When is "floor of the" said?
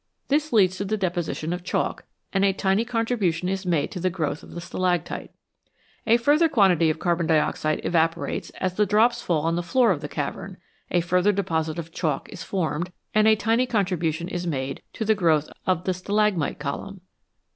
9.61-10.09